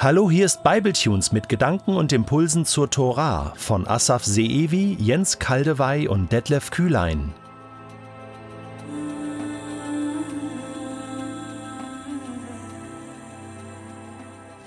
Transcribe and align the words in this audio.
Hallo, 0.00 0.30
hier 0.30 0.46
ist 0.46 0.62
Bibletunes 0.62 1.32
mit 1.32 1.48
Gedanken 1.48 1.96
und 1.96 2.12
Impulsen 2.12 2.64
zur 2.64 2.88
Tora 2.88 3.52
von 3.56 3.84
Asaf 3.88 4.24
Seevi, 4.24 4.96
Jens 5.00 5.40
Kaldewey 5.40 6.06
und 6.06 6.30
Detlef 6.30 6.70
Kühlein. 6.70 7.34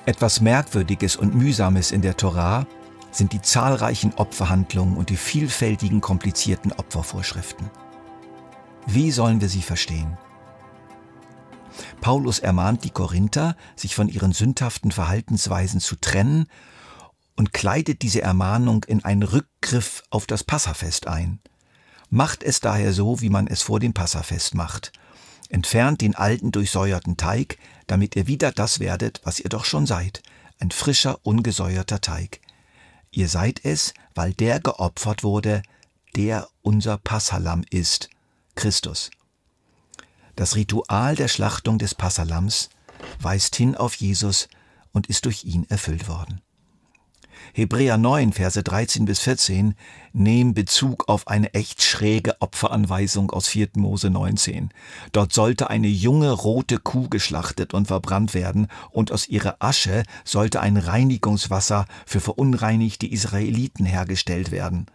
Etwas 0.05 0.41
Merkwürdiges 0.41 1.15
und 1.15 1.33
Mühsames 1.33 1.93
in 1.93 2.01
der 2.01 2.17
Tora 2.17 2.67
sind 3.11 3.31
die 3.31 3.41
zahlreichen 3.41 4.13
Opferhandlungen 4.17 4.97
und 4.97 5.09
die 5.09 5.15
vielfältigen 5.15 6.01
komplizierten 6.01 6.73
Opfervorschriften. 6.73 7.71
Wie 8.85 9.11
sollen 9.11 9.39
wir 9.39 9.47
sie 9.47 9.61
verstehen? 9.61 10.17
Paulus 12.01 12.39
ermahnt 12.39 12.83
die 12.83 12.89
Korinther, 12.89 13.55
sich 13.75 13.95
von 13.95 14.09
ihren 14.09 14.33
sündhaften 14.33 14.91
Verhaltensweisen 14.91 15.79
zu 15.79 15.95
trennen 15.95 16.47
und 17.35 17.53
kleidet 17.53 18.01
diese 18.01 18.21
Ermahnung 18.21 18.83
in 18.83 19.03
einen 19.03 19.23
Rückgriff 19.23 20.03
auf 20.09 20.27
das 20.27 20.43
Passafest 20.43 21.07
ein. 21.07 21.39
Macht 22.09 22.43
es 22.43 22.59
daher 22.59 22.93
so, 22.93 23.21
wie 23.21 23.29
man 23.29 23.47
es 23.47 23.61
vor 23.61 23.79
dem 23.79 23.93
Passafest 23.93 24.53
macht. 24.53 24.91
Entfernt 25.49 26.01
den 26.01 26.15
alten 26.15 26.51
durchsäuerten 26.51 27.17
Teig, 27.17 27.57
damit 27.87 28.15
ihr 28.15 28.27
wieder 28.27 28.51
das 28.51 28.79
werdet, 28.79 29.21
was 29.23 29.39
ihr 29.39 29.49
doch 29.49 29.65
schon 29.65 29.85
seid, 29.85 30.21
ein 30.59 30.71
frischer, 30.71 31.19
ungesäuerter 31.23 32.01
Teig. 32.01 32.41
Ihr 33.11 33.27
seid 33.27 33.65
es, 33.65 33.93
weil 34.13 34.33
der 34.33 34.59
geopfert 34.59 35.23
wurde, 35.23 35.63
der 36.15 36.47
unser 36.61 36.97
Passalam 36.97 37.63
ist, 37.69 38.09
Christus. 38.55 39.11
Das 40.35 40.55
Ritual 40.55 41.15
der 41.15 41.27
Schlachtung 41.27 41.77
des 41.77 41.95
Passalams 41.95 42.69
weist 43.19 43.55
hin 43.55 43.75
auf 43.75 43.95
Jesus 43.95 44.47
und 44.91 45.07
ist 45.07 45.25
durch 45.25 45.43
ihn 45.43 45.65
erfüllt 45.69 46.07
worden. 46.07 46.41
Hebräer 47.53 47.97
9, 47.97 48.31
Verse 48.33 48.61
13 48.61 49.05
bis 49.05 49.19
14 49.19 49.75
nehmen 50.13 50.53
Bezug 50.53 51.09
auf 51.09 51.27
eine 51.27 51.53
echt 51.53 51.81
schräge 51.81 52.39
Opferanweisung 52.39 53.31
aus 53.31 53.47
4. 53.47 53.69
Mose 53.75 54.09
19. 54.09 54.69
Dort 55.11 55.33
sollte 55.33 55.69
eine 55.69 55.87
junge 55.87 56.31
rote 56.31 56.77
Kuh 56.77 57.09
geschlachtet 57.09 57.73
und 57.73 57.87
verbrannt 57.87 58.33
werden 58.33 58.67
und 58.91 59.11
aus 59.11 59.27
ihrer 59.27 59.57
Asche 59.59 60.03
sollte 60.23 60.61
ein 60.61 60.77
Reinigungswasser 60.77 61.85
für 62.05 62.21
verunreinigte 62.21 63.07
Israeliten 63.07 63.85
hergestellt 63.85 64.51
werden. 64.51 64.85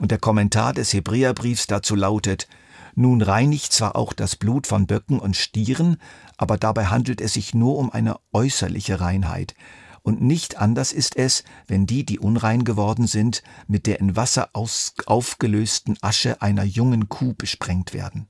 Und 0.00 0.10
der 0.10 0.18
Kommentar 0.18 0.74
des 0.74 0.92
Hebräerbriefs 0.92 1.66
dazu 1.66 1.94
lautet, 1.94 2.46
nun 2.94 3.22
reinigt 3.22 3.72
zwar 3.72 3.96
auch 3.96 4.12
das 4.12 4.36
Blut 4.36 4.66
von 4.66 4.86
Böcken 4.86 5.18
und 5.18 5.36
Stieren, 5.36 5.96
aber 6.36 6.56
dabei 6.56 6.86
handelt 6.86 7.20
es 7.20 7.34
sich 7.34 7.54
nur 7.54 7.76
um 7.78 7.90
eine 7.90 8.16
äußerliche 8.32 9.00
Reinheit. 9.00 9.54
Und 10.02 10.22
nicht 10.22 10.56
anders 10.56 10.92
ist 10.92 11.16
es, 11.16 11.44
wenn 11.66 11.86
die, 11.86 12.04
die 12.04 12.18
unrein 12.18 12.64
geworden 12.64 13.06
sind, 13.06 13.42
mit 13.68 13.86
der 13.86 14.00
in 14.00 14.16
Wasser 14.16 14.50
aufgelösten 14.54 15.98
Asche 16.00 16.40
einer 16.40 16.64
jungen 16.64 17.08
Kuh 17.08 17.34
besprengt 17.36 17.92
werden. 17.92 18.26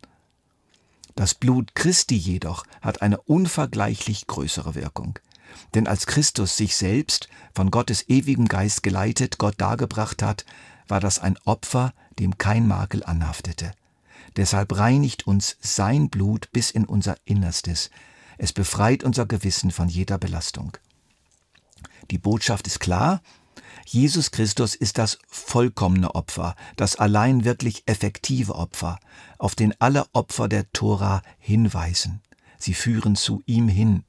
Das 1.14 1.34
Blut 1.34 1.74
Christi 1.74 2.16
jedoch 2.16 2.64
hat 2.80 3.02
eine 3.02 3.20
unvergleichlich 3.20 4.26
größere 4.26 4.74
Wirkung. 4.74 5.18
Denn 5.74 5.86
als 5.86 6.06
Christus 6.06 6.56
sich 6.56 6.76
selbst, 6.76 7.28
von 7.54 7.70
Gottes 7.70 8.08
ewigem 8.08 8.48
Geist 8.48 8.82
geleitet, 8.82 9.38
Gott 9.38 9.54
dargebracht 9.58 10.22
hat, 10.22 10.44
war 10.88 11.00
das 11.00 11.18
ein 11.18 11.36
Opfer, 11.44 11.92
dem 12.18 12.38
kein 12.38 12.66
Makel 12.66 13.04
anhaftete. 13.04 13.72
Deshalb 14.36 14.78
reinigt 14.78 15.26
uns 15.26 15.56
sein 15.60 16.08
Blut 16.08 16.50
bis 16.52 16.70
in 16.70 16.84
unser 16.84 17.16
Innerstes. 17.24 17.90
Es 18.38 18.52
befreit 18.52 19.02
unser 19.04 19.26
Gewissen 19.26 19.70
von 19.70 19.88
jeder 19.88 20.18
Belastung. 20.18 20.76
Die 22.10 22.18
Botschaft 22.18 22.66
ist 22.66 22.80
klar. 22.80 23.22
Jesus 23.86 24.30
Christus 24.30 24.74
ist 24.74 24.98
das 24.98 25.18
vollkommene 25.26 26.14
Opfer, 26.14 26.54
das 26.76 26.96
allein 26.96 27.44
wirklich 27.44 27.82
effektive 27.86 28.54
Opfer, 28.54 28.98
auf 29.38 29.54
den 29.54 29.74
alle 29.80 30.06
Opfer 30.12 30.48
der 30.48 30.70
Tora 30.72 31.22
hinweisen. 31.38 32.20
Sie 32.58 32.74
führen 32.74 33.16
zu 33.16 33.42
ihm 33.46 33.68
hin. 33.68 34.04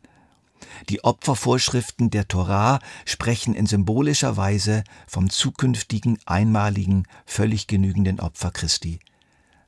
Die 0.89 1.03
Opfervorschriften 1.03 2.11
der 2.11 2.27
Torah 2.27 2.79
sprechen 3.05 3.55
in 3.55 3.65
symbolischer 3.65 4.37
Weise 4.37 4.83
vom 5.07 5.29
zukünftigen, 5.29 6.19
einmaligen, 6.25 7.07
völlig 7.25 7.65
genügenden 7.67 8.19
Opfer 8.19 8.51
Christi 8.51 8.99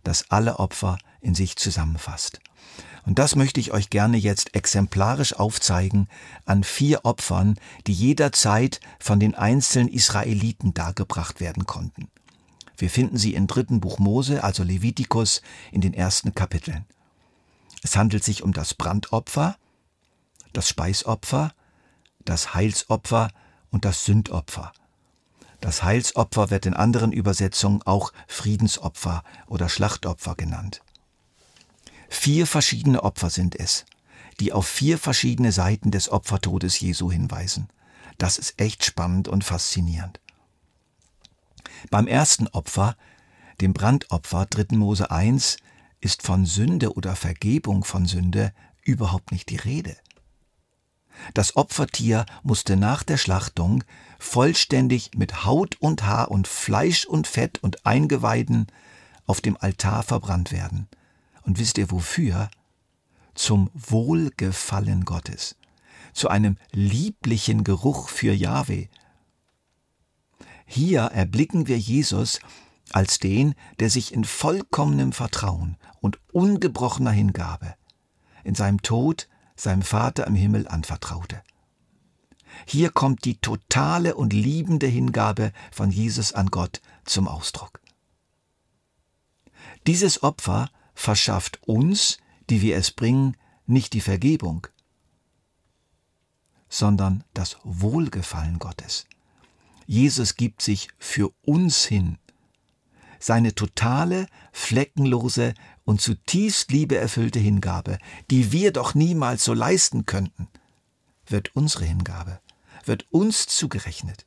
das 0.03 0.30
alle 0.30 0.59
Opfer 0.59 0.97
in 1.22 1.36
sich 1.36 1.56
zusammenfasst. 1.56 2.40
Und 3.06 3.19
das 3.19 3.36
möchte 3.36 3.59
ich 3.59 3.72
euch 3.74 3.90
gerne 3.90 4.18
jetzt 4.18 4.56
exemplarisch 4.56 5.34
aufzeigen 5.34 6.08
an 6.46 6.64
vier 6.64 7.03
Opfern, 7.03 7.59
die 7.86 7.94
jederzeit 7.94 8.80
von 9.00 9.19
den 9.19 9.36
einzelnen 9.36 9.90
Israeliten 9.90 10.74
dargebracht 10.74 11.42
werden 11.42 11.66
konnten. 11.66 12.09
Wir 12.78 12.90
finden 12.90 13.18
sie 13.18 13.34
im 13.34 13.47
dritten 13.47 13.81
Buch 13.81 14.00
Mose, 14.00 14.44
also 14.44 14.63
Levitikus, 14.63 15.42
in 15.72 15.81
den 15.81 15.94
ersten 15.94 16.34
Kapiteln. 16.34 16.86
Es 17.84 17.97
handelt 17.97 18.24
sich 18.24 18.44
um 18.44 18.53
das 18.53 18.74
Brandopfer, 18.74 19.58
das 20.53 20.69
Speisopfer, 20.69 21.53
das 22.24 22.53
Heilsopfer 22.53 23.30
und 23.69 23.86
das 23.86 24.06
Sündopfer. 24.06 24.72
Das 25.63 25.81
Heilsopfer 25.81 26.50
wird 26.50 26.66
in 26.66 26.74
anderen 26.74 27.13
Übersetzungen 27.13 27.81
auch 27.84 28.12
Friedensopfer 28.28 29.24
oder 29.47 29.69
Schlachtopfer 29.69 30.35
genannt. 30.35 30.81
Vier 32.09 32.47
verschiedene 32.47 33.01
Opfer 33.01 33.29
sind 33.29 33.57
es, 33.57 33.85
die 34.41 34.51
auf 34.51 34.68
vier 34.68 34.97
verschiedene 34.97 35.53
Seiten 35.53 35.90
des 35.90 36.09
Opfertodes 36.09 36.81
Jesu 36.81 37.09
hinweisen. 37.09 37.69
Das 38.18 38.38
ist 38.38 38.59
echt 38.59 38.84
spannend 38.84 39.29
und 39.29 39.46
faszinierend. 39.46 40.19
Beim 41.90 42.07
ersten 42.07 42.50
Opfer, 42.50 42.97
dem 43.62 43.72
Brandopfer 43.72 44.45
3. 44.47 44.75
Mose 44.75 45.12
1, 45.12 45.56
ist 46.01 46.24
von 46.24 46.45
Sünde 46.45 46.94
oder 46.94 47.16
Vergebung 47.16 47.85
von 47.85 48.06
Sünde 48.06 48.51
überhaupt 48.81 49.31
nicht 49.31 49.50
die 49.50 49.56
Rede. 49.56 49.95
Das 51.33 51.55
Opfertier 51.55 52.25
musste 52.44 52.75
nach 52.75 53.03
der 53.03 53.17
Schlachtung 53.17 53.83
vollständig 54.19 55.11
mit 55.16 55.45
Haut 55.45 55.77
und 55.79 56.03
Haar 56.03 56.29
und 56.29 56.47
Fleisch 56.47 57.05
und 57.05 57.25
Fett 57.27 57.61
und 57.63 57.85
Eingeweiden 57.85 58.67
auf 59.25 59.41
dem 59.41 59.57
Altar 59.57 60.03
verbrannt 60.03 60.51
werden. 60.51 60.88
Und 61.44 61.59
wisst 61.59 61.77
ihr 61.77 61.89
wofür? 61.89 62.49
Zum 63.33 63.71
Wohlgefallen 63.73 65.05
Gottes, 65.05 65.55
zu 66.13 66.29
einem 66.29 66.57
lieblichen 66.71 67.63
Geruch 67.63 68.09
für 68.09 68.31
Jahwe. 68.31 68.89
Hier 70.65 71.01
erblicken 71.01 71.67
wir 71.67 71.79
Jesus 71.79 72.39
als 72.91 73.17
den, 73.17 73.55
der 73.79 73.89
sich 73.89 74.13
in 74.13 74.23
vollkommenem 74.23 75.13
Vertrauen 75.13 75.77
und 76.00 76.19
ungebrochener 76.31 77.11
Hingabe 77.11 77.73
in 78.44 78.53
seinem 78.53 78.81
Tod 78.83 79.27
seinem 79.56 79.81
Vater 79.81 80.28
im 80.28 80.36
Himmel 80.36 80.68
anvertraute. 80.68 81.41
Hier 82.66 82.91
kommt 82.91 83.25
die 83.25 83.38
totale 83.38 84.16
und 84.16 84.34
liebende 84.34 84.88
Hingabe 84.88 85.52
von 85.72 85.91
Jesus 85.91 86.34
an 86.34 86.47
Gott 86.47 86.81
zum 87.06 87.28
Ausdruck. 87.28 87.81
Dieses 89.88 90.24
Opfer 90.24 90.69
verschafft 90.94 91.59
uns, 91.66 92.18
die 92.50 92.62
wir 92.62 92.78
es 92.78 92.92
bringen, 92.92 93.36
nicht 93.66 93.94
die 93.94 94.02
Vergebung, 94.02 94.68
sondern 96.69 97.24
das 97.34 97.58
Wohlgefallen 97.63 98.59
Gottes. 98.59 99.06
Jesus 99.86 100.36
gibt 100.36 100.62
sich 100.62 100.90
für 100.97 101.34
uns 101.42 101.86
hin. 101.86 102.18
Seine 103.25 103.56
totale, 103.56 104.28
fleckenlose 104.51 105.53
und 105.85 106.01
zutiefst 106.01 106.73
liebeerfüllte 106.73 107.39
Hingabe, 107.39 107.98
die 108.30 108.51
wir 108.51 108.74
doch 108.74 108.95
niemals 108.95 109.45
so 109.45 109.53
leisten 109.53 110.06
könnten, 110.06 110.50
wird 111.27 111.56
unsere 111.56 111.86
Hingabe, 111.86 112.42
wird 112.83 113.06
uns 113.12 113.45
zugerechnet. 113.45 114.25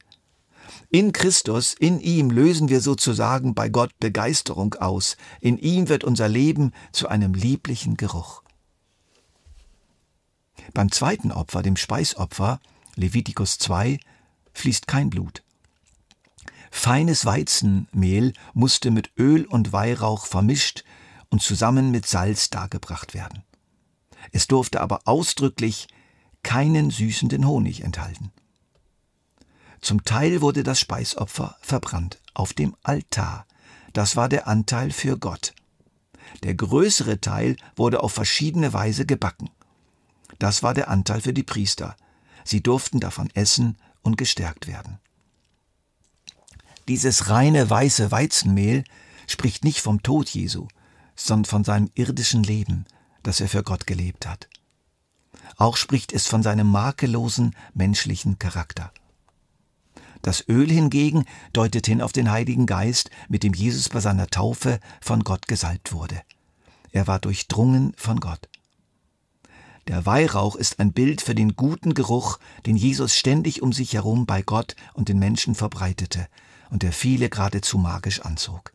In 0.88 1.12
Christus, 1.12 1.74
in 1.74 2.00
ihm 2.00 2.30
lösen 2.30 2.70
wir 2.70 2.80
sozusagen 2.80 3.54
bei 3.54 3.68
Gott 3.68 3.90
Begeisterung 4.00 4.72
aus, 4.76 5.18
in 5.42 5.58
ihm 5.58 5.90
wird 5.90 6.02
unser 6.02 6.30
Leben 6.30 6.72
zu 6.90 7.06
einem 7.06 7.34
lieblichen 7.34 7.98
Geruch. 7.98 8.42
Beim 10.72 10.90
zweiten 10.90 11.32
Opfer, 11.32 11.60
dem 11.60 11.76
Speisopfer, 11.76 12.60
Levitikus 12.94 13.58
2, 13.58 14.00
fließt 14.54 14.86
kein 14.86 15.10
Blut. 15.10 15.42
Feines 16.76 17.24
Weizenmehl 17.24 18.34
musste 18.52 18.90
mit 18.92 19.10
Öl 19.18 19.46
und 19.46 19.72
Weihrauch 19.72 20.26
vermischt 20.26 20.84
und 21.30 21.42
zusammen 21.42 21.90
mit 21.90 22.06
Salz 22.06 22.50
dargebracht 22.50 23.14
werden. 23.14 23.42
Es 24.30 24.46
durfte 24.46 24.82
aber 24.82 25.00
ausdrücklich 25.06 25.88
keinen 26.44 26.90
süßenden 26.90 27.46
Honig 27.46 27.82
enthalten. 27.82 28.30
Zum 29.80 30.04
Teil 30.04 30.42
wurde 30.42 30.62
das 30.62 30.78
Speisopfer 30.78 31.56
verbrannt 31.60 32.20
auf 32.34 32.52
dem 32.52 32.76
Altar. 32.84 33.46
Das 33.92 34.14
war 34.14 34.28
der 34.28 34.46
Anteil 34.46 34.92
für 34.92 35.18
Gott. 35.18 35.54
Der 36.44 36.54
größere 36.54 37.20
Teil 37.20 37.56
wurde 37.74 38.02
auf 38.02 38.12
verschiedene 38.12 38.72
Weise 38.74 39.06
gebacken. 39.06 39.50
Das 40.38 40.62
war 40.62 40.74
der 40.74 40.88
Anteil 40.88 41.22
für 41.22 41.32
die 41.32 41.42
Priester. 41.42 41.96
sie 42.44 42.62
durften 42.62 43.00
davon 43.00 43.30
essen 43.34 43.76
und 44.02 44.18
gestärkt 44.18 44.68
werden. 44.68 45.00
Dieses 46.88 47.30
reine 47.30 47.68
weiße 47.68 48.12
Weizenmehl 48.12 48.84
spricht 49.26 49.64
nicht 49.64 49.80
vom 49.80 50.04
Tod 50.04 50.28
Jesu, 50.28 50.68
sondern 51.16 51.46
von 51.46 51.64
seinem 51.64 51.90
irdischen 51.94 52.44
Leben, 52.44 52.84
das 53.24 53.40
er 53.40 53.48
für 53.48 53.64
Gott 53.64 53.88
gelebt 53.88 54.26
hat. 54.26 54.48
Auch 55.56 55.76
spricht 55.76 56.12
es 56.12 56.28
von 56.28 56.44
seinem 56.44 56.70
makellosen 56.70 57.56
menschlichen 57.74 58.38
Charakter. 58.38 58.92
Das 60.22 60.48
Öl 60.48 60.70
hingegen 60.70 61.24
deutet 61.52 61.86
hin 61.86 62.00
auf 62.00 62.12
den 62.12 62.30
Heiligen 62.30 62.66
Geist, 62.66 63.10
mit 63.28 63.42
dem 63.42 63.52
Jesus 63.52 63.88
bei 63.88 64.00
seiner 64.00 64.28
Taufe 64.28 64.78
von 65.00 65.24
Gott 65.24 65.48
gesalbt 65.48 65.92
wurde. 65.92 66.22
Er 66.92 67.08
war 67.08 67.18
durchdrungen 67.18 67.94
von 67.96 68.20
Gott. 68.20 68.48
Der 69.88 70.06
Weihrauch 70.06 70.54
ist 70.54 70.78
ein 70.78 70.92
Bild 70.92 71.20
für 71.20 71.34
den 71.34 71.56
guten 71.56 71.94
Geruch, 71.94 72.38
den 72.64 72.76
Jesus 72.76 73.16
ständig 73.16 73.60
um 73.62 73.72
sich 73.72 73.94
herum 73.94 74.26
bei 74.26 74.42
Gott 74.42 74.76
und 74.94 75.08
den 75.08 75.18
Menschen 75.18 75.54
verbreitete 75.56 76.28
und 76.70 76.82
der 76.82 76.92
viele 76.92 77.28
geradezu 77.28 77.78
magisch 77.78 78.20
anzog. 78.20 78.72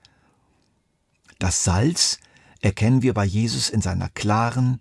Das 1.39 1.63
Salz 1.63 2.19
erkennen 2.61 3.01
wir 3.01 3.13
bei 3.13 3.25
Jesus 3.25 3.69
in 3.69 3.81
seiner 3.81 4.09
klaren, 4.09 4.79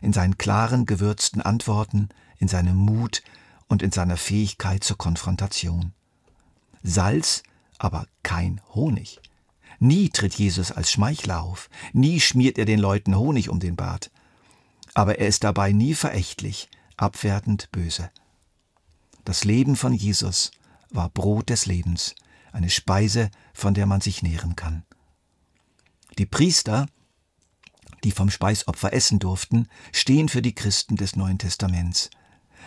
in 0.00 0.12
seinen 0.12 0.38
klaren, 0.38 0.86
gewürzten 0.86 1.40
Antworten, 1.40 2.08
in 2.38 2.48
seinem 2.48 2.76
Mut 2.76 3.22
und 3.68 3.82
in 3.82 3.92
seiner 3.92 4.16
Fähigkeit 4.16 4.82
zur 4.82 4.98
Konfrontation. 4.98 5.92
Salz, 6.82 7.42
aber 7.78 8.06
kein 8.22 8.60
Honig. 8.74 9.20
Nie 9.78 10.10
tritt 10.10 10.34
Jesus 10.34 10.72
als 10.72 10.90
Schmeichler 10.90 11.42
auf, 11.42 11.70
nie 11.92 12.20
schmiert 12.20 12.58
er 12.58 12.64
den 12.66 12.78
Leuten 12.78 13.16
Honig 13.16 13.48
um 13.48 13.60
den 13.60 13.76
Bart. 13.76 14.10
Aber 14.92 15.18
er 15.18 15.28
ist 15.28 15.44
dabei 15.44 15.72
nie 15.72 15.94
verächtlich, 15.94 16.68
abwertend 16.96 17.70
böse. 17.72 18.10
Das 19.24 19.44
Leben 19.44 19.76
von 19.76 19.94
Jesus 19.94 20.50
war 20.90 21.08
Brot 21.08 21.50
des 21.50 21.66
Lebens, 21.66 22.14
eine 22.52 22.70
Speise, 22.70 23.30
von 23.52 23.74
der 23.74 23.86
man 23.86 24.00
sich 24.00 24.22
nähren 24.22 24.56
kann. 24.56 24.84
Die 26.18 26.26
Priester, 26.26 26.86
die 28.04 28.10
vom 28.10 28.30
Speisopfer 28.30 28.92
essen 28.92 29.18
durften, 29.18 29.68
stehen 29.92 30.28
für 30.28 30.42
die 30.42 30.54
Christen 30.54 30.96
des 30.96 31.16
Neuen 31.16 31.38
Testaments. 31.38 32.10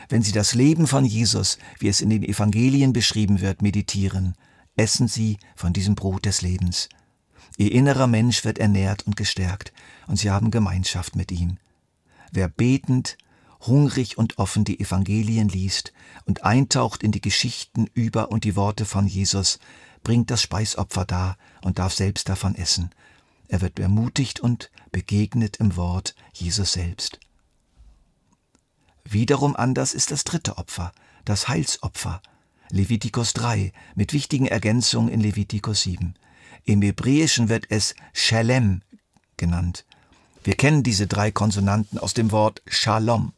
Wenn 0.10 0.22
sie 0.22 0.32
das 0.32 0.54
Leben 0.54 0.88
von 0.88 1.06
Jesus, 1.06 1.58
wie 1.80 1.88
es 1.88 2.02
in 2.02 2.10
den 2.10 2.24
Evangelien 2.24 2.94
beschrieben 2.94 3.42
wird, 3.42 3.62
meditieren, 3.62 4.36
essen 4.76 5.08
sie 5.08 5.38
von 5.56 5.74
diesem 5.74 5.96
Brot 5.96 6.26
des 6.26 6.42
Lebens. 6.42 6.90
Ihr 7.58 7.72
innerer 7.72 8.08
Mensch 8.08 8.44
wird 8.44 8.58
ernährt 8.58 9.04
und 9.06 9.16
gestärkt, 9.16 9.72
und 10.08 10.18
sie 10.18 10.32
haben 10.32 10.52
Gemeinschaft 10.52 11.16
mit 11.16 11.32
ihm. 11.32 11.58
Wer 12.32 12.48
betend, 12.48 13.18
hungrig 13.68 14.18
und 14.18 14.38
offen 14.38 14.64
die 14.64 14.80
Evangelien 14.80 15.50
liest 15.50 15.94
und 16.26 16.44
eintaucht 16.44 17.04
in 17.04 17.12
die 17.12 17.22
Geschichten 17.22 17.88
über 17.94 18.32
und 18.32 18.44
die 18.44 18.56
Worte 18.56 18.86
von 18.86 19.08
Jesus, 19.08 19.60
bringt 20.04 20.32
das 20.32 20.42
Speisopfer 20.42 21.06
dar 21.06 21.38
und 21.62 21.80
darf 21.80 21.94
selbst 21.94 22.30
davon 22.30 22.56
essen. 22.56 22.92
Er 23.48 23.62
wird 23.62 23.80
ermutigt 23.80 24.40
und 24.40 24.72
begegnet 24.92 25.58
im 25.58 25.76
Wort 25.76 26.16
Jesus 26.34 26.74
selbst. 26.74 27.20
Wiederum 29.06 29.56
anders 29.56 29.94
ist 29.94 30.12
das 30.12 30.24
dritte 30.24 30.58
Opfer, 30.58 30.92
das 31.26 31.48
Heilsopfer, 31.48 32.22
Levitikus 32.70 33.34
3, 33.34 33.72
mit 33.96 34.14
wichtigen 34.14 34.48
Ergänzungen 34.48 35.10
in 35.10 35.20
Levitikus 35.20 35.84
7. 35.84 36.16
Im 36.66 36.82
Hebräischen 36.82 37.50
wird 37.50 37.66
es 37.70 37.96
Shalem 38.14 38.82
genannt. 39.38 39.86
Wir 40.44 40.56
kennen 40.56 40.84
diese 40.84 41.08
drei 41.08 41.32
Konsonanten 41.32 42.00
aus 42.00 42.14
dem 42.14 42.32
Wort 42.32 42.62
Shalom. 42.68 43.34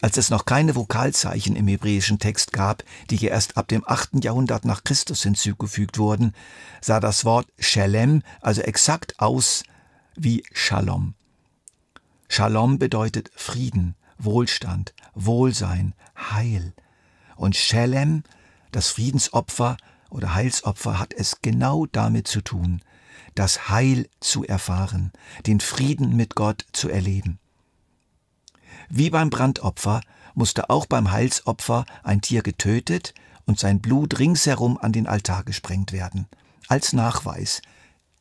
Als 0.00 0.16
es 0.16 0.30
noch 0.30 0.44
keine 0.44 0.76
Vokalzeichen 0.76 1.56
im 1.56 1.66
hebräischen 1.66 2.18
Text 2.18 2.52
gab, 2.52 2.84
die 3.10 3.24
erst 3.24 3.56
ab 3.56 3.66
dem 3.68 3.82
8. 3.86 4.24
Jahrhundert 4.24 4.64
nach 4.64 4.84
Christus 4.84 5.22
hinzugefügt 5.22 5.98
wurden, 5.98 6.34
sah 6.80 7.00
das 7.00 7.24
Wort 7.24 7.48
Shalem 7.58 8.22
also 8.40 8.60
exakt 8.60 9.18
aus 9.18 9.64
wie 10.14 10.44
Shalom. 10.52 11.14
Shalom 12.28 12.78
bedeutet 12.78 13.30
Frieden, 13.34 13.96
Wohlstand, 14.18 14.94
Wohlsein, 15.14 15.94
Heil. 16.16 16.74
Und 17.36 17.56
Shalem, 17.56 18.22
das 18.70 18.90
Friedensopfer 18.90 19.76
oder 20.10 20.34
Heilsopfer, 20.34 20.98
hat 20.98 21.12
es 21.12 21.40
genau 21.42 21.86
damit 21.86 22.28
zu 22.28 22.40
tun, 22.40 22.82
das 23.34 23.68
Heil 23.68 24.08
zu 24.20 24.44
erfahren, 24.44 25.12
den 25.46 25.60
Frieden 25.60 26.14
mit 26.14 26.34
Gott 26.36 26.66
zu 26.72 26.88
erleben. 26.88 27.40
Wie 28.88 29.10
beim 29.10 29.30
Brandopfer 29.30 30.00
musste 30.34 30.70
auch 30.70 30.86
beim 30.86 31.10
Heilsopfer 31.10 31.84
ein 32.02 32.20
Tier 32.20 32.42
getötet 32.42 33.14
und 33.44 33.58
sein 33.58 33.80
Blut 33.80 34.18
ringsherum 34.18 34.78
an 34.78 34.92
den 34.92 35.06
Altar 35.06 35.44
gesprengt 35.44 35.92
werden, 35.92 36.26
als 36.68 36.92
Nachweis, 36.92 37.62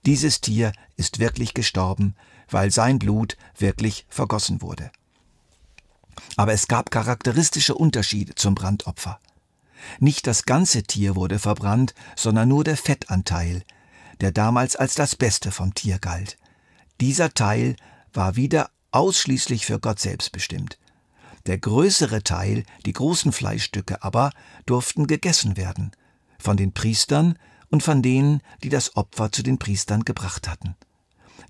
dieses 0.08 0.40
Tier 0.40 0.72
ist 0.96 1.20
wirklich 1.20 1.54
gestorben, 1.54 2.16
weil 2.50 2.72
sein 2.72 2.98
Blut 2.98 3.36
wirklich 3.58 4.06
vergossen 4.08 4.62
wurde. 4.62 4.90
Aber 6.38 6.54
es 6.54 6.70
gab 6.70 6.92
charakteristische 6.92 7.76
Unterschiede 7.76 8.34
zum 8.36 8.56
Brandopfer. 8.56 9.20
Nicht 10.00 10.26
das 10.26 10.44
ganze 10.46 10.84
Tier 10.84 11.18
wurde 11.18 11.40
verbrannt, 11.40 11.94
sondern 12.16 12.48
nur 12.48 12.64
der 12.64 12.78
Fettanteil, 12.78 13.64
der 14.22 14.32
damals 14.32 14.78
als 14.78 14.96
das 14.96 15.18
Beste 15.18 15.52
vom 15.52 15.74
Tier 15.76 16.00
galt. 16.00 16.38
Dieser 17.02 17.34
Teil 17.34 17.76
war 18.14 18.38
wieder 18.38 18.70
ausschließlich 18.92 19.66
für 19.66 19.80
Gott 19.80 20.00
selbst 20.00 20.32
bestimmt. 20.32 20.78
Der 21.46 21.58
größere 21.58 22.24
Teil, 22.24 22.64
die 22.86 22.94
großen 22.94 23.32
Fleischstücke 23.32 24.04
aber, 24.04 24.32
durften 24.66 25.08
gegessen 25.08 25.56
werden, 25.56 25.92
von 26.40 26.58
den 26.58 26.74
Priestern 26.74 27.38
und 27.70 27.84
von 27.84 28.02
denen, 28.02 28.42
die 28.64 28.70
das 28.70 28.96
Opfer 28.96 29.32
zu 29.32 29.44
den 29.44 29.58
Priestern 29.58 30.04
gebracht 30.04 30.48
hatten. 30.48 30.76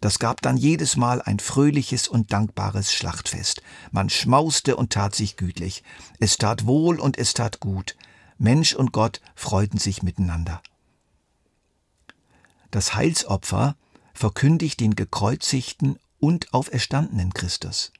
Das 0.01 0.19
gab 0.19 0.41
dann 0.41 0.57
jedes 0.57 0.95
Mal 0.95 1.21
ein 1.21 1.39
fröhliches 1.39 2.07
und 2.07 2.31
dankbares 2.31 2.93
Schlachtfest. 2.93 3.61
Man 3.91 4.09
schmauste 4.09 4.75
und 4.75 4.93
tat 4.93 5.15
sich 5.15 5.37
gütlich. 5.37 5.83
Es 6.19 6.37
tat 6.37 6.67
wohl 6.67 6.99
und 6.99 7.17
es 7.17 7.33
tat 7.33 7.59
gut. 7.59 7.95
Mensch 8.37 8.75
und 8.75 8.91
Gott 8.91 9.21
freuten 9.35 9.79
sich 9.79 10.03
miteinander. 10.03 10.61
Das 12.69 12.93
Heilsopfer 12.93 13.75
verkündigt 14.13 14.79
den 14.79 14.95
gekreuzigten 14.95 15.97
und 16.19 16.53
auferstandenen 16.53 17.33
Christus, 17.33 17.91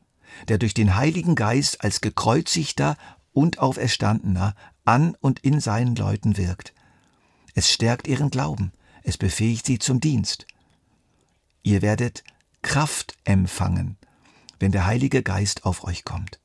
der 0.48 0.58
durch 0.58 0.74
den 0.74 0.96
Heiligen 0.96 1.36
Geist 1.36 1.84
als 1.84 2.02
gekreuzigter 2.02 2.98
und 3.34 3.60
auferstandener 3.60 4.56
an 4.86 5.16
und 5.20 5.40
in 5.40 5.60
seinen 5.60 5.96
Leuten 5.96 6.38
wirkt. 6.38 6.74
Es 7.54 7.72
stärkt 7.72 8.08
ihren 8.08 8.30
Glauben, 8.30 8.72
es 9.04 9.18
befähigt 9.18 9.66
sie 9.66 9.80
zum 9.80 10.00
Dienst. 10.00 10.48
Ihr 11.64 11.82
werdet 11.82 12.24
Kraft 12.62 13.16
empfangen, 13.24 13.98
wenn 14.60 14.72
der 14.72 14.86
Heilige 14.86 15.24
Geist 15.24 15.66
auf 15.66 15.84
euch 15.84 16.04
kommt. 16.04 16.40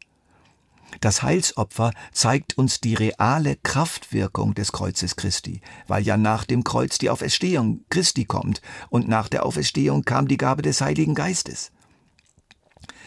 Das 1.01 1.23
Heilsopfer 1.23 1.93
zeigt 2.13 2.59
uns 2.59 2.81
die 2.81 2.95
reale 2.95 3.57
Kraftwirkung 3.57 4.55
des 4.55 4.73
Kreuzes 4.73 5.17
Christi, 5.17 5.61
weil 5.89 6.03
ja 6.03 6.17
nach 6.17 6.45
dem 6.45 6.65
Kreuz 6.65 6.99
die 6.99 7.11
Auferstehung 7.11 7.85
Christi 7.89 8.25
kommt 8.25 8.61
und 8.91 9.09
nach 9.09 9.29
der 9.29 9.45
Auferstehung 9.47 10.05
kam 10.05 10.29
die 10.29 10.37
Gabe 10.37 10.63
des 10.63 10.81
Heiligen 10.81 11.15
Geistes. 11.15 11.73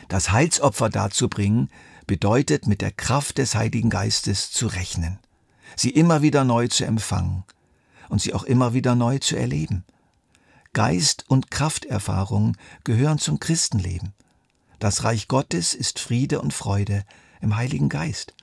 Das 0.08 0.32
Heilsopfer 0.32 0.90
darzubringen, 0.90 1.70
bedeutet 2.08 2.68
mit 2.68 2.82
der 2.82 2.92
Kraft 2.92 3.38
des 3.38 3.56
Heiligen 3.56 3.90
Geistes 3.90 4.52
zu 4.52 4.68
rechnen, 4.68 5.20
sie 5.76 5.90
immer 5.90 6.22
wieder 6.22 6.44
neu 6.44 6.68
zu 6.68 6.86
empfangen 6.86 7.44
und 8.10 8.22
sie 8.22 8.34
auch 8.34 8.44
immer 8.44 8.74
wieder 8.74 8.96
neu 8.96 9.20
zu 9.20 9.36
erleben. 9.36 9.84
Geist- 10.74 11.26
und 11.30 11.52
Krafterfahrungen 11.52 12.58
gehören 12.84 13.18
zum 13.18 13.40
Christenleben. 13.40 14.14
Das 14.80 15.04
Reich 15.04 15.28
Gottes 15.28 15.74
ist 15.74 16.00
Friede 16.00 16.42
und 16.42 16.54
Freude, 16.54 17.06
im 17.46 17.56
Heiligen 17.56 17.90
Geist. 17.90 18.34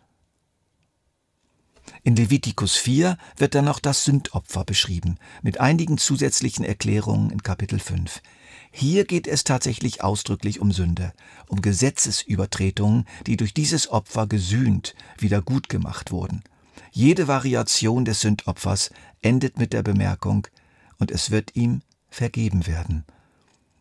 In 2.05 2.17
Levitikus 2.17 2.77
4 2.77 3.19
wird 3.37 3.55
dann 3.55 3.65
noch 3.65 3.81
das 3.81 4.05
Sündopfer 4.05 4.65
beschrieben, 4.65 5.19
mit 5.43 5.61
einigen 5.61 5.99
zusätzlichen 5.99 6.65
Erklärungen 6.65 7.31
in 7.31 7.43
Kapitel 7.43 7.81
5. 7.81 8.23
Hier 8.71 9.05
geht 9.05 9.27
es 9.27 9.45
tatsächlich 9.45 10.03
ausdrücklich 10.03 10.61
um 10.61 10.73
Sünde, 10.73 11.13
um 11.49 11.61
Gesetzesübertretungen, 11.61 13.07
die 13.27 13.37
durch 13.37 13.53
dieses 13.53 13.91
Opfer 13.91 14.27
gesühnt, 14.27 14.95
wieder 15.19 15.43
gut 15.43 15.69
gemacht 15.69 16.13
wurden. 16.13 16.43
Jede 16.93 17.27
Variation 17.27 18.05
des 18.05 18.21
Sündopfers 18.21 18.91
endet 19.21 19.59
mit 19.59 19.73
der 19.73 19.83
Bemerkung, 19.83 20.47
und 20.99 21.11
es 21.11 21.33
wird 21.33 21.57
ihm 21.57 21.83
vergeben 22.09 22.67
werden. 22.69 23.05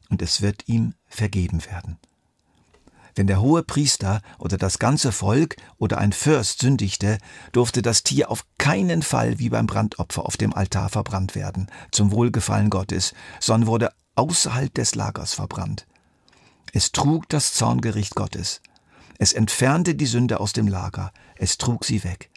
Und 0.10 0.24
es 0.24 0.42
wird 0.42 0.68
ihm 0.68 0.96
vergeben 1.08 1.64
werden. 1.66 2.00
Wenn 3.16 3.28
der 3.28 3.42
hohe 3.42 3.64
Priester 3.64 4.22
oder 4.40 4.58
das 4.58 4.80
ganze 4.80 5.12
Volk 5.12 5.56
oder 5.78 5.98
ein 5.98 6.14
Fürst 6.14 6.60
sündigte, 6.60 7.18
durfte 7.52 7.82
das 7.82 8.04
Tier 8.04 8.32
auf 8.32 8.46
keinen 8.58 9.02
Fall 9.02 9.40
wie 9.40 9.50
beim 9.50 9.68
Brandopfer 9.68 10.26
auf 10.26 10.38
dem 10.38 10.54
Altar 10.54 10.90
verbrannt 10.90 11.36
werden, 11.36 11.68
zum 11.92 12.12
Wohlgefallen 12.12 12.70
Gottes, 12.70 13.14
sondern 13.40 13.68
wurde 13.68 13.92
außerhalb 14.16 14.74
des 14.74 14.96
Lagers 14.96 15.34
verbrannt. 15.34 15.88
Es 16.74 16.92
trug 16.92 17.28
das 17.30 17.54
Zorngericht 17.54 18.16
Gottes. 18.16 18.62
Es 19.18 19.34
entfernte 19.34 19.96
die 19.96 20.06
Sünde 20.06 20.40
aus 20.40 20.54
dem 20.54 20.68
Lager, 20.68 21.12
es 21.36 21.58
trug 21.58 21.86
sie 21.86 22.04
weg. 22.04 22.30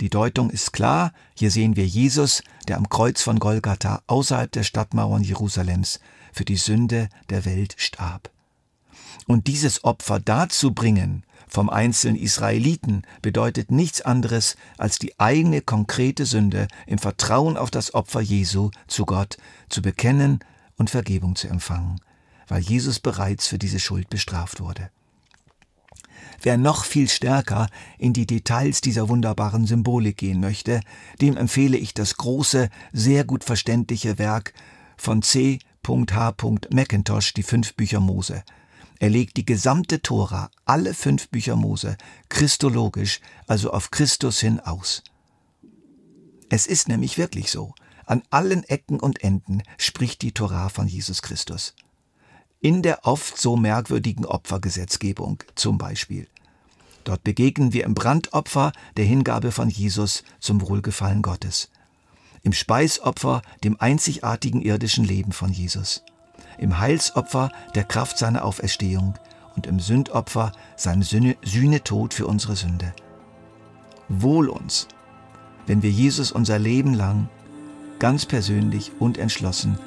Die 0.00 0.10
Deutung 0.10 0.50
ist 0.50 0.72
klar, 0.72 1.12
hier 1.34 1.50
sehen 1.50 1.76
wir 1.76 1.86
Jesus, 1.86 2.42
der 2.66 2.76
am 2.76 2.88
Kreuz 2.88 3.22
von 3.22 3.38
Golgatha 3.38 4.02
außerhalb 4.06 4.50
der 4.50 4.62
Stadtmauern 4.62 5.22
Jerusalems 5.22 6.00
für 6.32 6.44
die 6.44 6.56
Sünde 6.56 7.08
der 7.28 7.44
Welt 7.44 7.74
starb. 7.76 8.30
Und 9.26 9.46
dieses 9.46 9.84
Opfer 9.84 10.20
darzubringen 10.20 11.24
vom 11.48 11.68
einzelnen 11.68 12.16
Israeliten 12.16 13.02
bedeutet 13.20 13.70
nichts 13.70 14.00
anderes 14.00 14.56
als 14.78 14.98
die 14.98 15.18
eigene 15.20 15.60
konkrete 15.60 16.24
Sünde 16.24 16.66
im 16.86 16.98
Vertrauen 16.98 17.56
auf 17.56 17.70
das 17.70 17.92
Opfer 17.94 18.20
Jesu 18.20 18.70
zu 18.86 19.04
Gott 19.04 19.36
zu 19.68 19.82
bekennen 19.82 20.40
und 20.76 20.90
Vergebung 20.90 21.36
zu 21.36 21.48
empfangen, 21.48 22.00
weil 22.48 22.62
Jesus 22.62 23.00
bereits 23.00 23.46
für 23.46 23.58
diese 23.58 23.80
Schuld 23.80 24.08
bestraft 24.08 24.60
wurde. 24.60 24.90
Wer 26.40 26.56
noch 26.56 26.84
viel 26.84 27.08
stärker 27.08 27.68
in 27.98 28.12
die 28.12 28.26
Details 28.26 28.80
dieser 28.80 29.08
wunderbaren 29.08 29.66
Symbolik 29.66 30.16
gehen 30.16 30.40
möchte, 30.40 30.80
dem 31.20 31.36
empfehle 31.36 31.76
ich 31.76 31.94
das 31.94 32.16
große, 32.16 32.68
sehr 32.92 33.24
gut 33.24 33.44
verständliche 33.44 34.18
Werk 34.18 34.52
von 34.96 35.22
C. 35.22 35.58
H. 35.86 36.34
Mackintosh, 36.70 37.34
die 37.34 37.42
fünf 37.42 37.74
Bücher 37.74 38.00
Mose. 38.00 38.42
Er 39.02 39.10
legt 39.10 39.36
die 39.36 39.44
gesamte 39.44 40.00
Tora, 40.00 40.48
alle 40.64 40.94
fünf 40.94 41.28
Bücher 41.28 41.56
Mose, 41.56 41.96
christologisch, 42.28 43.18
also 43.48 43.72
auf 43.72 43.90
Christus 43.90 44.38
hin 44.38 44.60
aus. 44.60 45.02
Es 46.50 46.68
ist 46.68 46.86
nämlich 46.86 47.18
wirklich 47.18 47.50
so. 47.50 47.74
An 48.06 48.22
allen 48.30 48.62
Ecken 48.62 49.00
und 49.00 49.24
Enden 49.24 49.64
spricht 49.76 50.22
die 50.22 50.30
Tora 50.30 50.68
von 50.68 50.86
Jesus 50.86 51.20
Christus. 51.20 51.74
In 52.60 52.82
der 52.82 53.04
oft 53.04 53.36
so 53.36 53.56
merkwürdigen 53.56 54.24
Opfergesetzgebung 54.24 55.42
zum 55.56 55.78
Beispiel. 55.78 56.28
Dort 57.02 57.24
begegnen 57.24 57.72
wir 57.72 57.82
im 57.82 57.94
Brandopfer 57.94 58.70
der 58.96 59.04
Hingabe 59.04 59.50
von 59.50 59.68
Jesus 59.68 60.22
zum 60.38 60.60
Wohlgefallen 60.60 61.22
Gottes. 61.22 61.70
Im 62.44 62.52
Speisopfer 62.52 63.42
dem 63.64 63.80
einzigartigen 63.80 64.62
irdischen 64.62 65.04
Leben 65.04 65.32
von 65.32 65.50
Jesus 65.52 66.04
im 66.58 66.78
Heilsopfer 66.78 67.50
der 67.74 67.84
Kraft 67.84 68.18
seiner 68.18 68.44
Auferstehung 68.44 69.14
und 69.56 69.66
im 69.66 69.80
Sündopfer 69.80 70.52
Sühne, 70.76 71.36
Sühnetod 71.42 72.14
für 72.14 72.26
unsere 72.26 72.56
Sünde. 72.56 72.92
Wohl 74.08 74.48
uns, 74.48 74.88
wenn 75.66 75.82
wir 75.82 75.90
Jesus 75.90 76.32
unser 76.32 76.58
Leben 76.58 76.94
lang 76.94 77.28
ganz 77.98 78.26
persönlich 78.26 78.92
und 78.98 79.18
entschlossen 79.18 79.78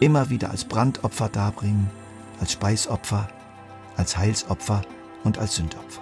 immer 0.00 0.30
wieder 0.30 0.50
als 0.50 0.64
Brandopfer 0.64 1.28
darbringen, 1.28 1.88
als 2.40 2.52
Speisopfer, 2.52 3.28
als 3.96 4.16
Heilsopfer 4.16 4.82
und 5.24 5.38
als 5.38 5.56
Sündopfer. 5.56 6.01